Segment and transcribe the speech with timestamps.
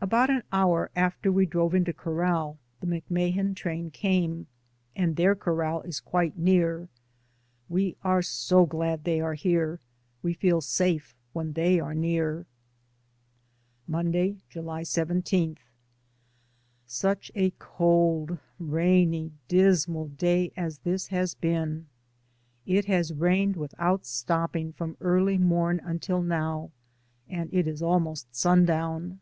[0.00, 4.46] About an hour after we drove into corral the McMahan train came,
[4.94, 6.88] and their corral is quite near.
[7.68, 9.80] We are so glad they are here;
[10.22, 12.46] we feel safe when they are near.
[13.88, 14.28] 154 DAYS ON THE ROAD.
[14.28, 14.44] Monday,
[14.76, 15.58] July 17.
[16.86, 21.88] Such a cold, rainy, dismal day as this has been.
[22.66, 26.70] It has rained without stopping from early morn until now,
[27.28, 29.18] and it is almost sun down.